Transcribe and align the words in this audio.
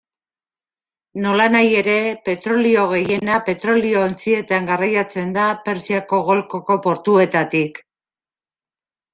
Nolanahi 1.25 1.67
ere, 1.81 1.97
petrolio 2.29 2.85
gehiena 2.93 3.35
petrolio-ontzietan 3.51 4.67
garraiatzen 4.73 5.37
da, 5.39 5.45
Persiako 5.69 6.23
golkoko 6.31 6.81
portuetatik. 6.91 7.83